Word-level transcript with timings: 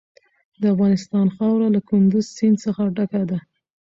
د 0.61 0.63
افغانستان 0.73 1.27
خاوره 1.35 1.67
له 1.75 1.81
کندز 1.89 2.25
سیند 2.37 2.57
څخه 2.65 2.81
ډکه 2.95 3.21
ده. 3.29 3.39